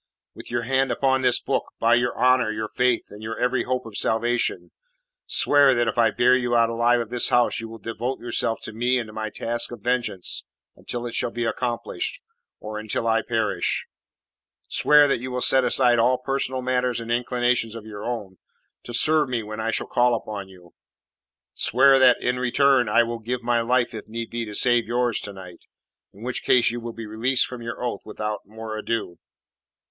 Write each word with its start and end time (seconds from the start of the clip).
"With 0.33 0.49
your 0.49 0.63
hand 0.63 0.91
upon 0.91 1.21
this 1.21 1.39
book, 1.39 1.63
by 1.79 1.93
your 1.93 2.19
honour, 2.19 2.49
your 2.49 2.69
faith, 2.69 3.03
and 3.11 3.21
your 3.21 3.37
every 3.37 3.65
hope 3.65 3.85
of 3.85 3.95
salvation, 3.97 4.71
swear 5.27 5.75
that 5.75 5.87
if 5.87 5.95
I 5.99 6.09
bear 6.09 6.35
you 6.35 6.55
alive 6.55 6.95
out 6.97 7.01
of 7.03 7.09
this 7.11 7.29
house 7.29 7.59
you 7.59 7.69
will 7.69 7.77
devote 7.77 8.19
yourself 8.19 8.61
to 8.63 8.73
me 8.73 8.97
and 8.97 9.05
to 9.09 9.13
my 9.13 9.29
task 9.29 9.71
of 9.71 9.81
vengeance 9.81 10.43
until 10.75 11.05
it 11.05 11.13
shall 11.13 11.29
be 11.29 11.45
accomplished 11.45 12.19
or 12.59 12.79
until 12.79 13.05
I 13.05 13.21
perish; 13.21 13.85
swear 14.67 15.07
that 15.07 15.19
you 15.19 15.29
will 15.29 15.39
set 15.39 15.63
aside 15.63 15.99
all 15.99 16.17
personal 16.17 16.63
matters 16.63 16.99
and 16.99 17.11
inclinations 17.11 17.75
of 17.75 17.85
your 17.85 18.03
own, 18.03 18.37
to 18.85 18.95
serve 18.95 19.29
me 19.29 19.43
when 19.43 19.59
I 19.59 19.69
shall 19.69 19.85
call 19.85 20.15
upon 20.15 20.49
you. 20.49 20.71
Swear 21.53 21.99
that, 21.99 22.17
and, 22.21 22.27
in 22.27 22.39
return, 22.39 22.89
I 22.89 23.03
will 23.03 23.19
give 23.19 23.43
my 23.43 23.61
life 23.61 23.93
if 23.93 24.07
need 24.07 24.31
be 24.31 24.45
to 24.45 24.55
save 24.55 24.87
yours 24.87 25.21
to 25.21 25.31
night, 25.33 25.59
in 26.11 26.23
which 26.23 26.41
case 26.43 26.71
you 26.71 26.79
will 26.79 26.91
be 26.93 27.05
released 27.05 27.45
from 27.45 27.61
your 27.61 27.83
oath 27.83 28.01
without 28.03 28.39
more 28.47 28.75
ado." 28.75 29.19